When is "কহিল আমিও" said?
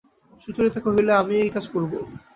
0.85-1.39